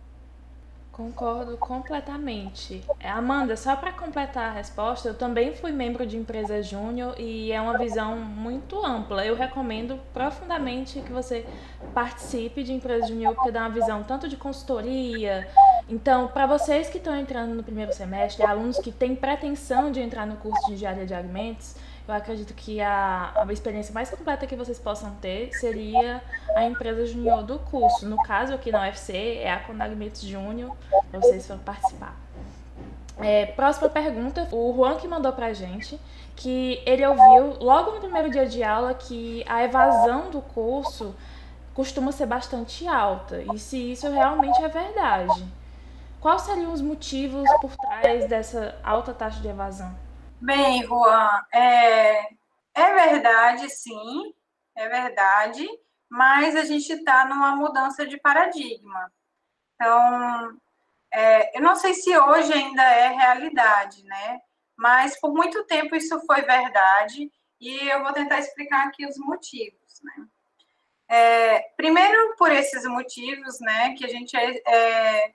[0.94, 2.84] Concordo completamente.
[3.00, 7.50] É, Amanda, só para completar a resposta, eu também fui membro de empresa júnior e
[7.50, 9.26] é uma visão muito ampla.
[9.26, 11.44] Eu recomendo profundamente que você
[11.92, 15.48] participe de empresa júnior porque dá uma visão tanto de consultoria.
[15.88, 20.24] Então, para vocês que estão entrando no primeiro semestre, alunos que têm pretensão de entrar
[20.24, 21.74] no curso de engenharia de alimentos,
[22.06, 26.22] eu acredito que a, a experiência mais completa que vocês possam ter seria
[26.54, 28.06] a empresa júnior do curso.
[28.06, 30.76] No caso, aqui na UFC, é a Condalimentos Júnior,
[31.12, 32.14] vocês forem participar.
[33.18, 35.98] É, próxima pergunta, o Juan que mandou pra gente,
[36.36, 41.14] que ele ouviu logo no primeiro dia de aula que a evasão do curso
[41.72, 45.44] costuma ser bastante alta, e se isso realmente é verdade.
[46.20, 49.94] Quais seriam os motivos por trás dessa alta taxa de evasão?
[50.40, 52.28] Bem, Juan, é,
[52.74, 54.34] é verdade, sim,
[54.74, 55.66] é verdade,
[56.08, 59.10] mas a gente está numa mudança de paradigma.
[59.74, 60.58] Então,
[61.12, 64.40] é, eu não sei se hoje ainda é realidade, né?
[64.76, 70.00] Mas por muito tempo isso foi verdade e eu vou tentar explicar aqui os motivos,
[70.02, 70.26] né?
[71.08, 75.34] É, primeiro, por esses motivos, né, que a gente é, é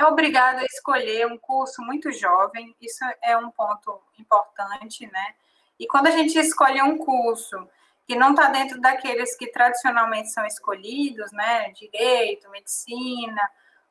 [0.00, 5.34] é obrigado a escolher um curso muito jovem, isso é um ponto importante, né?
[5.78, 7.68] E quando a gente escolhe um curso
[8.06, 11.70] que não está dentro daqueles que tradicionalmente são escolhidos, né?
[11.70, 13.40] Direito, medicina,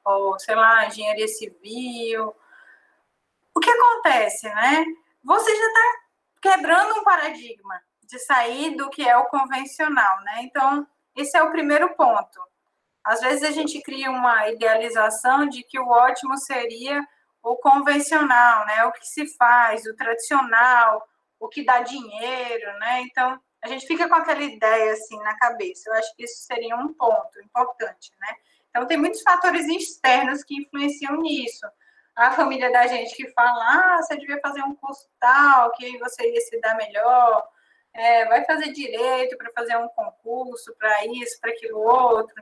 [0.04, 2.36] ou sei lá, engenharia civil.
[3.54, 4.86] O que acontece, né?
[5.24, 5.94] Você já está
[6.42, 10.42] quebrando um paradigma de sair do que é o convencional, né?
[10.42, 12.42] Então, esse é o primeiro ponto.
[13.10, 17.04] Às vezes a gente cria uma idealização de que o ótimo seria
[17.42, 18.86] o convencional, né?
[18.86, 21.04] O que se faz, o tradicional,
[21.40, 23.02] o que dá dinheiro, né?
[23.02, 25.90] Então, a gente fica com aquela ideia assim na cabeça.
[25.90, 28.36] Eu acho que isso seria um ponto importante, né?
[28.70, 31.66] Então, tem muitos fatores externos que influenciam nisso.
[32.16, 36.32] A família da gente que fala, ah, você devia fazer um curso tal, que você
[36.32, 37.44] ia se dar melhor,
[37.92, 42.36] é, vai fazer direito para fazer um concurso, para isso, para aquilo outro.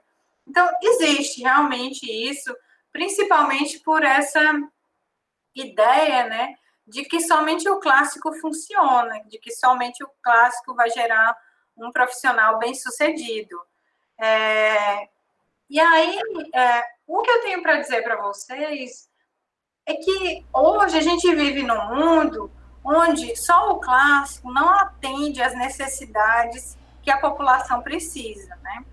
[0.47, 2.55] Então, existe realmente isso,
[2.91, 4.41] principalmente por essa
[5.53, 6.55] ideia, né,
[6.85, 11.35] de que somente o clássico funciona, de que somente o clássico vai gerar
[11.75, 13.59] um profissional bem-sucedido.
[14.17, 15.09] É,
[15.69, 16.17] e aí,
[16.53, 19.09] é, o que eu tenho para dizer para vocês
[19.85, 22.51] é que hoje a gente vive num mundo
[22.83, 28.85] onde só o clássico não atende às necessidades que a população precisa, né?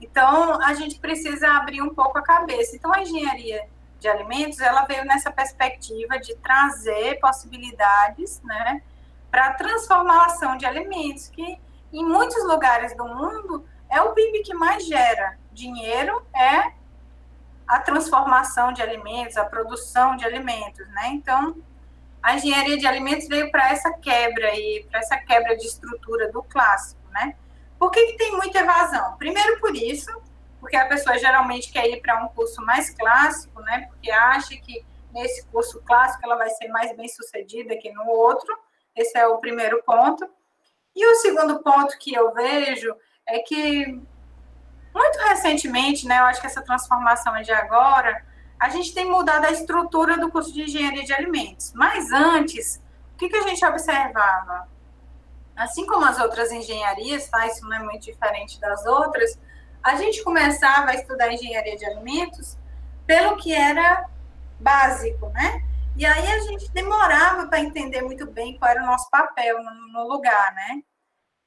[0.00, 2.76] Então, a gente precisa abrir um pouco a cabeça.
[2.76, 3.66] Então, a engenharia
[3.98, 8.82] de alimentos, ela veio nessa perspectiva de trazer possibilidades, né,
[9.30, 11.58] para a transformação de alimentos, que
[11.92, 16.72] em muitos lugares do mundo é o PIB que mais gera dinheiro, é
[17.66, 21.08] a transformação de alimentos, a produção de alimentos, né?
[21.08, 21.56] Então,
[22.22, 26.42] a engenharia de alimentos veio para essa quebra e para essa quebra de estrutura do
[26.42, 27.34] clássico, né?
[27.78, 29.16] Por que, que tem muita evasão?
[29.16, 30.10] Primeiro por isso,
[30.60, 33.86] porque a pessoa geralmente quer ir para um curso mais clássico, né?
[33.88, 38.56] Porque acha que nesse curso clássico ela vai ser mais bem sucedida que no outro.
[38.94, 40.28] Esse é o primeiro ponto.
[40.94, 42.94] E o segundo ponto que eu vejo
[43.28, 43.86] é que,
[44.94, 48.24] muito recentemente, né, eu acho que essa transformação é de agora,
[48.58, 51.72] a gente tem mudado a estrutura do curso de engenharia de alimentos.
[51.74, 54.68] Mas antes, o que, que a gente observava?
[55.56, 57.46] Assim como as outras engenharias, tá?
[57.46, 59.38] Isso não é muito diferente das outras.
[59.82, 62.58] A gente começava a estudar engenharia de alimentos
[63.06, 64.08] pelo que era
[64.60, 65.62] básico, né?
[65.96, 69.92] E aí a gente demorava para entender muito bem qual era o nosso papel no,
[69.92, 70.82] no lugar, né?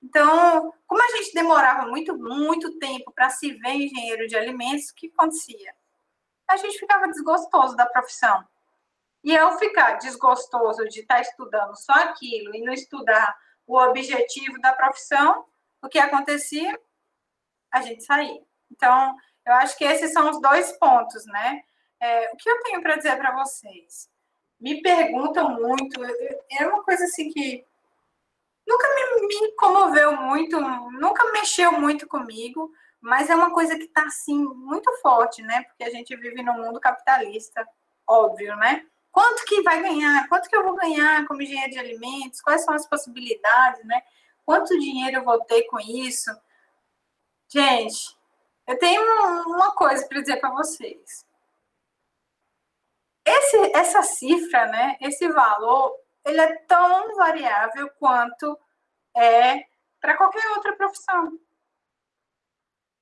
[0.01, 4.95] Então, como a gente demorava muito, muito tempo para se ver engenheiro de alimentos, o
[4.95, 5.73] que acontecia?
[6.47, 8.43] A gente ficava desgostoso da profissão.
[9.23, 13.37] E ao ficar desgostoso de estar tá estudando só aquilo e não estudar
[13.69, 15.45] o objetivo da profissão,
[15.79, 16.77] o que acontecia?
[17.71, 18.41] A gente saía.
[18.71, 21.61] Então, eu acho que esses são os dois pontos, né?
[21.99, 24.09] É, o que eu tenho para dizer para vocês?
[24.59, 27.63] Me perguntam muito, é uma coisa assim que
[28.67, 34.03] nunca me, me comoveu muito, nunca mexeu muito comigo, mas é uma coisa que está
[34.03, 35.61] assim muito forte, né?
[35.65, 37.63] Porque a gente vive num mundo capitalista,
[38.07, 38.83] óbvio, né?
[39.11, 40.27] Quanto que vai ganhar?
[40.27, 42.41] Quanto que eu vou ganhar como engenheiro de alimentos?
[42.41, 44.01] Quais são as possibilidades, né?
[44.45, 46.31] Quanto dinheiro eu vou ter com isso?
[47.47, 48.17] Gente,
[48.67, 49.01] eu tenho
[49.47, 51.25] uma coisa para dizer para vocês.
[53.25, 54.97] Esse, essa cifra, né?
[55.01, 55.95] Esse valor,
[56.25, 58.57] ele é tão variável quanto
[59.15, 59.65] é
[59.99, 61.39] para qualquer outra profissão.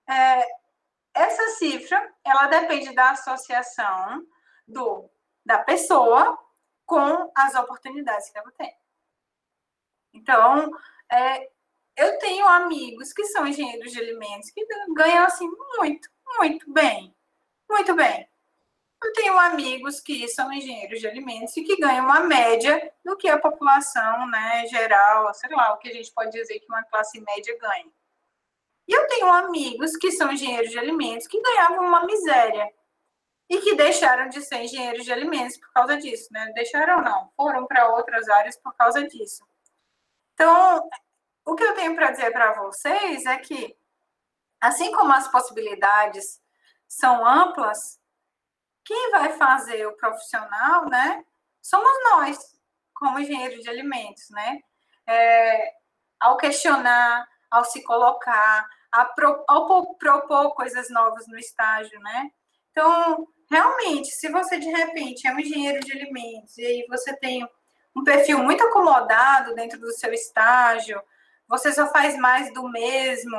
[0.09, 0.47] É,
[1.13, 4.25] essa cifra, ela depende da associação
[4.67, 5.09] do
[5.47, 6.37] da pessoa
[6.85, 8.75] com as oportunidades que ela tem.
[10.13, 10.69] Então,
[11.09, 11.49] é,
[11.95, 17.15] eu tenho amigos que são engenheiros de alimentos que ganham assim muito, muito bem,
[17.69, 18.27] muito bem.
[19.01, 23.29] Eu tenho amigos que são engenheiros de alimentos e que ganham uma média do que
[23.29, 27.21] a população, né, geral, sei lá, o que a gente pode dizer que uma classe
[27.21, 27.91] média ganha.
[28.85, 32.69] E eu tenho amigos que são engenheiros de alimentos que ganhavam uma miséria
[33.49, 36.51] e que deixaram de ser engenheiros de alimentos por causa disso, né?
[36.53, 39.47] Deixaram não, foram para outras áreas por causa disso.
[40.33, 40.87] Então,
[41.45, 43.77] o que eu tenho para dizer para vocês é que,
[44.59, 46.41] assim como as possibilidades
[46.87, 47.99] são amplas,
[48.83, 51.25] quem vai fazer o profissional, né?
[51.61, 52.37] Somos nós,
[52.93, 54.59] como engenheiros de alimentos, né?
[55.05, 55.73] É,
[56.19, 58.67] ao questionar, ao se colocar,
[59.15, 62.31] pro, ao propor coisas novas no estágio, né?
[62.71, 67.47] Então, realmente, se você de repente é um engenheiro de alimentos e aí você tem
[67.95, 71.01] um perfil muito acomodado dentro do seu estágio,
[71.47, 73.37] você só faz mais do mesmo.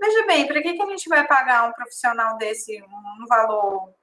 [0.00, 3.94] Veja bem, para que, que a gente vai pagar um profissional desse um valor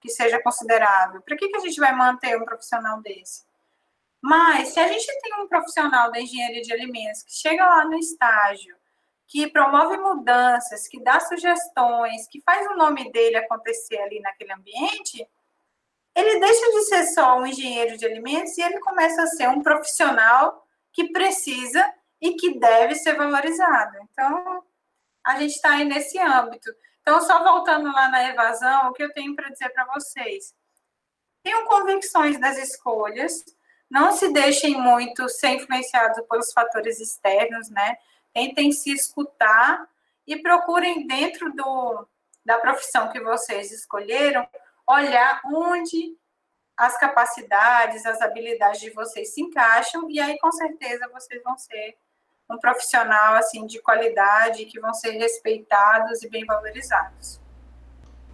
[0.00, 1.20] que seja considerável?
[1.20, 3.44] Para que, que a gente vai manter um profissional desse?
[4.22, 7.98] Mas, se a gente tem um profissional da engenharia de alimentos que chega lá no
[7.98, 8.76] estágio
[9.26, 15.26] que promove mudanças, que dá sugestões, que faz o nome dele acontecer ali naquele ambiente,
[16.14, 19.62] ele deixa de ser só um engenheiro de alimentos e ele começa a ser um
[19.62, 21.84] profissional que precisa
[22.20, 23.98] e que deve ser valorizado.
[24.10, 24.62] Então,
[25.22, 26.72] a gente está aí nesse âmbito.
[27.02, 30.54] Então, só voltando lá na evasão, o que eu tenho para dizer para vocês?
[31.42, 33.44] Tenham convicções das escolhas,
[33.90, 37.96] não se deixem muito ser influenciados pelos fatores externos, né?
[38.36, 39.88] Tentem se escutar
[40.26, 42.06] e procurem dentro do,
[42.44, 44.46] da profissão que vocês escolheram
[44.86, 46.14] olhar onde
[46.76, 51.96] as capacidades, as habilidades de vocês se encaixam e aí com certeza vocês vão ser
[52.50, 57.40] um profissional assim de qualidade que vão ser respeitados e bem valorizados.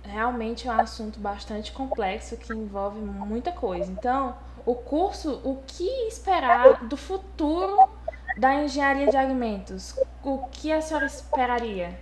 [0.02, 3.88] Realmente é um assunto bastante complexo que envolve muita coisa.
[3.88, 4.36] Então,
[4.66, 8.01] o curso, o que esperar do futuro
[8.36, 11.98] da engenharia de alimentos, o que a senhora esperaria?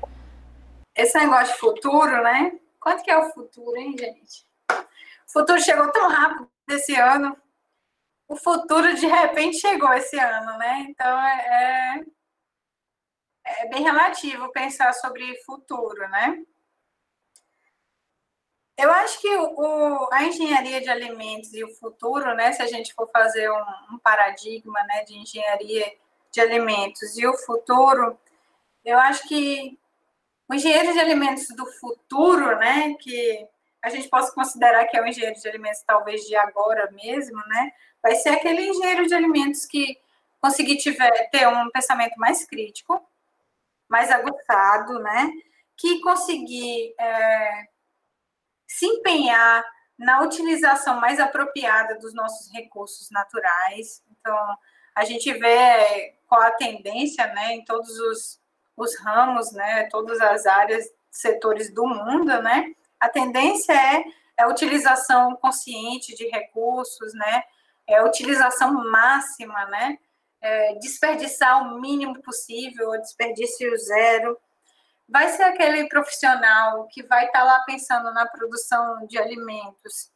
[0.95, 2.59] Esse negócio de futuro, né?
[2.79, 4.47] Quanto que é o futuro, hein, gente?
[4.71, 7.37] O futuro chegou tão rápido esse ano.
[8.29, 10.87] O futuro, de repente, chegou esse ano, né?
[10.89, 12.05] Então, é,
[13.47, 16.43] é, é bem relativo pensar sobre futuro, né?
[18.77, 22.95] Eu acho que o, a engenharia de alimentos e o futuro, né, se a gente
[22.95, 25.93] for fazer um, um paradigma né, de engenharia
[26.33, 28.19] de alimentos e o futuro,
[28.85, 29.79] eu acho que
[30.49, 33.47] o engenheiro de alimentos do futuro, né, que
[33.83, 37.73] a gente possa considerar que é o engenheiro de alimentos talvez de agora mesmo, né,
[38.03, 39.99] vai ser aquele engenheiro de alimentos que
[40.41, 43.05] conseguir tiver, ter um pensamento mais crítico,
[43.89, 45.31] mais aguçado, né,
[45.77, 47.69] que conseguir é,
[48.67, 49.65] se empenhar
[49.99, 54.03] na utilização mais apropriada dos nossos recursos naturais.
[54.11, 54.57] Então,
[54.95, 58.41] a gente vê qual a tendência, né, em todos os,
[58.77, 64.05] os ramos, né, todas as áreas, setores do mundo, né, a tendência é,
[64.39, 67.43] é a utilização consciente de recursos, né,
[67.89, 69.99] é a utilização máxima, né,
[70.41, 74.39] é, desperdiçar o mínimo possível, desperdício zero.
[75.09, 80.10] Vai ser aquele profissional que vai estar tá lá pensando na produção de alimentos,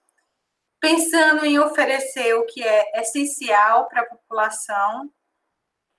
[0.84, 5.10] pensando em oferecer o que é essencial para a população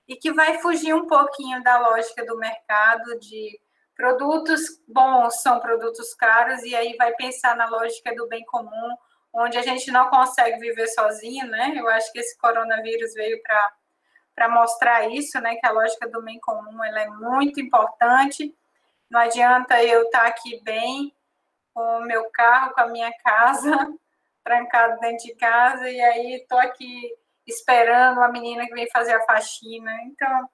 [0.06, 3.58] e que vai fugir um pouquinho da lógica do mercado de
[3.96, 8.96] produtos bons são produtos caros e aí vai pensar na lógica do bem comum,
[9.32, 11.72] onde a gente não consegue viver sozinho, né?
[11.74, 13.72] Eu acho que esse coronavírus veio para
[14.36, 18.54] para mostrar isso, né, que a lógica do bem comum ela é muito importante.
[19.10, 21.10] Não adianta eu estar tá aqui bem
[21.72, 23.96] com o meu carro, com a minha casa,
[24.46, 27.12] trancado dentro de casa, e aí estou aqui
[27.44, 29.92] esperando a menina que vem fazer a faxina.
[30.04, 30.48] Então,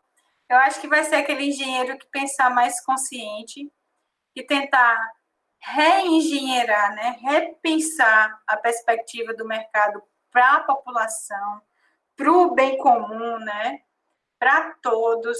[0.48, 3.70] eu acho que vai ser aquele engenheiro que pensar mais consciente
[4.34, 4.98] e tentar
[5.60, 11.60] reengenheirar, né, repensar a perspectiva do mercado para a população,
[12.16, 13.80] para o bem comum, né?
[14.38, 15.38] Para todos,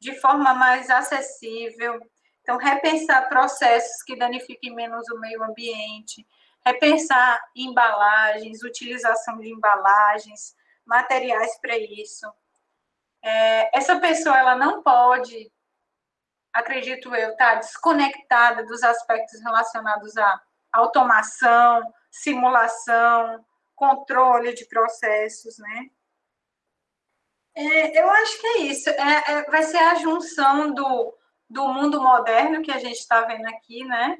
[0.00, 2.00] de forma mais acessível.
[2.40, 6.26] Então, repensar processos que danifiquem menos o meio ambiente,
[6.64, 10.54] repensar embalagens, utilização de embalagens,
[10.84, 12.26] materiais para isso.
[13.22, 15.52] É, essa pessoa ela não pode,
[16.52, 20.42] acredito eu, estar tá, desconectada dos aspectos relacionados à
[20.72, 23.44] automação, simulação,
[23.74, 25.90] controle de processos, né?
[27.54, 28.88] É, eu acho que é isso.
[28.90, 31.14] É, é, vai ser a junção do,
[31.48, 34.18] do mundo moderno que a gente está vendo aqui, né?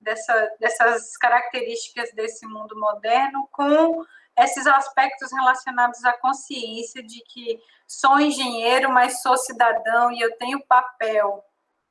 [0.00, 4.04] Dessa, dessas características desse mundo moderno com
[4.38, 10.64] esses aspectos relacionados à consciência de que sou engenheiro, mas sou cidadão e eu tenho
[10.66, 11.44] papel.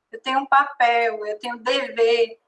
[0.10, 2.40] Eu tenho um papel, eu tenho dever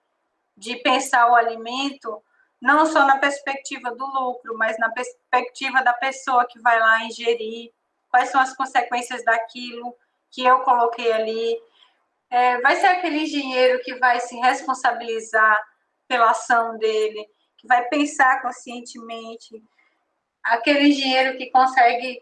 [0.55, 2.24] de pensar o alimento
[2.62, 7.72] não só na perspectiva do lucro, mas na perspectiva da pessoa que vai lá ingerir,
[8.10, 9.95] quais são as consequências daquilo
[10.30, 11.57] que eu coloquei ali.
[12.30, 15.60] É, vai ser aquele engenheiro que vai se responsabilizar
[16.08, 17.28] pela ação dele,
[17.58, 19.62] que vai pensar conscientemente,
[20.44, 22.22] aquele engenheiro que consegue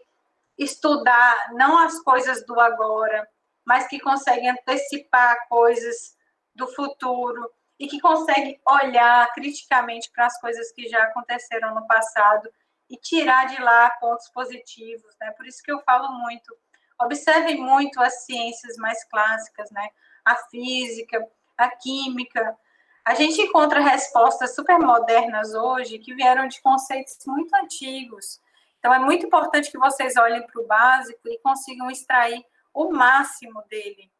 [0.58, 3.28] estudar não as coisas do agora,
[3.64, 6.16] mas que consegue antecipar coisas
[6.54, 12.50] do futuro e que consegue olhar criticamente para as coisas que já aconteceram no passado
[12.90, 15.30] e tirar de lá pontos positivos, né?
[15.32, 16.56] Por isso que eu falo muito.
[17.00, 19.88] Observem muito as ciências mais clássicas, né?
[20.24, 21.26] A física,
[21.56, 22.56] a química.
[23.04, 28.40] A gente encontra respostas super modernas hoje que vieram de conceitos muito antigos.
[28.78, 33.62] Então é muito importante que vocês olhem para o básico e consigam extrair o máximo
[33.68, 34.10] dele,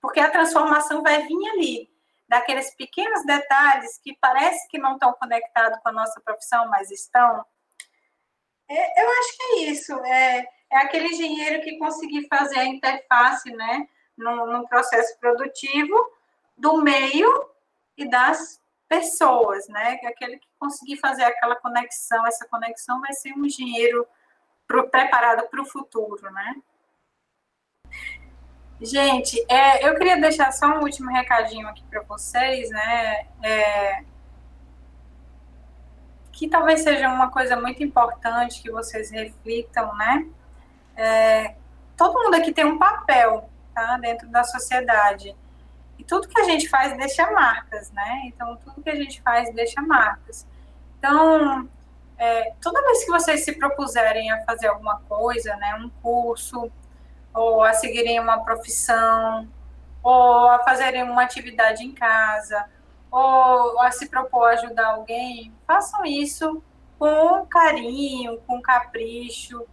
[0.00, 1.90] porque a transformação vai vir ali,
[2.28, 7.44] daqueles pequenos detalhes que parece que não estão conectados com a nossa profissão, mas estão.
[8.68, 9.92] É, eu acho que é isso.
[10.04, 15.94] É, é aquele engenheiro que conseguir fazer a interface, né, no processo produtivo
[16.56, 17.48] do meio
[17.96, 19.98] e das pessoas, né?
[20.02, 24.06] É aquele que conseguir fazer aquela conexão, essa conexão vai ser um engenheiro
[24.66, 26.56] pro, preparado para o futuro, né?
[28.80, 33.26] Gente, é, eu queria deixar só um último recadinho aqui para vocês, né?
[33.42, 34.04] É,
[36.32, 40.28] que talvez seja uma coisa muito importante que vocês reflitam, né?
[40.98, 41.54] É,
[41.96, 43.96] todo mundo aqui tem um papel, tá?
[43.98, 45.34] Dentro da sociedade.
[45.96, 48.22] E tudo que a gente faz deixa marcas, né?
[48.24, 50.44] Então, tudo que a gente faz deixa marcas.
[50.98, 51.68] Então,
[52.18, 55.76] é, toda vez que vocês se propuserem a fazer alguma coisa, né?
[55.76, 56.68] Um curso,
[57.32, 59.48] ou a seguirem uma profissão,
[60.02, 62.68] ou a fazerem uma atividade em casa,
[63.08, 66.60] ou a se propor ajudar alguém, façam isso
[66.98, 69.64] com carinho, com capricho,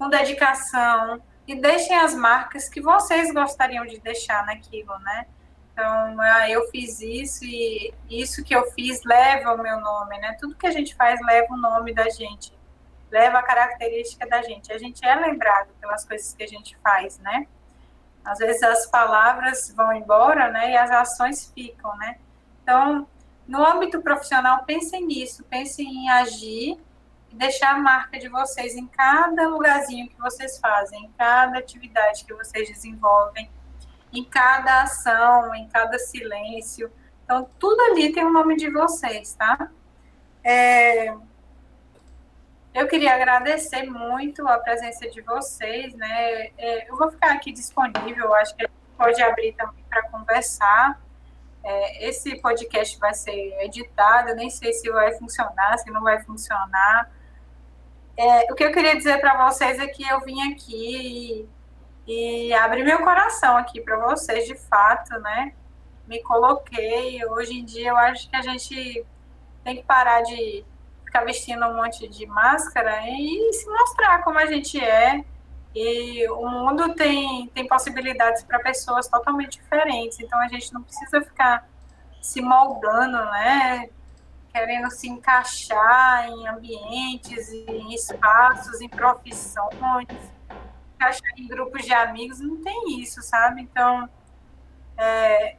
[0.00, 5.26] com dedicação e deixem as marcas que vocês gostariam de deixar naquilo, né?
[5.72, 10.38] Então, ah, eu fiz isso e isso que eu fiz leva o meu nome, né?
[10.40, 12.50] Tudo que a gente faz leva o nome da gente,
[13.10, 14.72] leva a característica da gente.
[14.72, 17.46] A gente é lembrado pelas coisas que a gente faz, né?
[18.24, 20.70] Às vezes as palavras vão embora, né?
[20.70, 22.16] E as ações ficam, né?
[22.62, 23.06] Então,
[23.46, 26.78] no âmbito profissional, pensem nisso, pensem em agir
[27.32, 32.34] deixar a marca de vocês em cada lugarzinho que vocês fazem, em cada atividade que
[32.34, 33.50] vocês desenvolvem,
[34.12, 36.90] em cada ação, em cada silêncio.
[37.24, 39.70] Então, tudo ali tem o nome de vocês, tá?
[40.42, 41.14] É...
[42.72, 46.50] Eu queria agradecer muito a presença de vocês, né?
[46.56, 51.00] É, eu vou ficar aqui disponível, acho que a gente pode abrir também para conversar.
[51.62, 57.10] É, esse podcast vai ser editado, nem sei se vai funcionar, se não vai funcionar.
[58.20, 61.48] É, o que eu queria dizer para vocês é que eu vim aqui
[62.06, 65.54] e, e abri meu coração aqui para vocês, de fato, né?
[66.06, 67.24] Me coloquei.
[67.24, 69.06] Hoje em dia eu acho que a gente
[69.64, 70.62] tem que parar de
[71.02, 75.24] ficar vestindo um monte de máscara e se mostrar como a gente é.
[75.74, 81.22] E o mundo tem, tem possibilidades para pessoas totalmente diferentes, então a gente não precisa
[81.22, 81.66] ficar
[82.20, 83.88] se moldando, né?
[84.52, 90.06] Querendo se encaixar em ambientes, em espaços, em profissões,
[90.96, 93.62] encaixar em grupos de amigos, não tem isso, sabe?
[93.62, 94.08] Então,
[94.96, 95.56] é,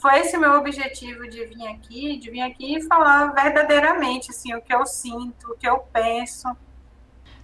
[0.00, 4.62] foi esse meu objetivo de vir aqui, de vir aqui e falar verdadeiramente assim, o
[4.62, 6.48] que eu sinto, o que eu penso.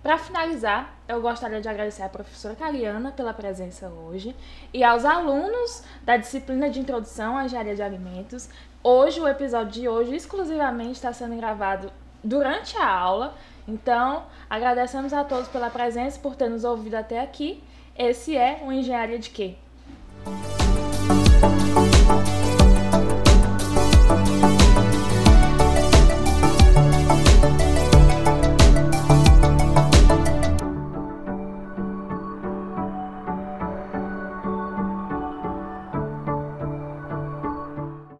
[0.02, 4.34] Para finalizar, eu gostaria de agradecer à professora Cariana pela presença hoje
[4.72, 8.48] e aos alunos da disciplina de Introdução à Engenharia de Alimentos.
[8.88, 11.90] Hoje, o episódio de hoje exclusivamente está sendo gravado
[12.22, 13.34] durante a aula,
[13.66, 17.64] então agradecemos a todos pela presença, por ter nos ouvido até aqui.
[17.98, 19.56] Esse é o Engenharia de Quê?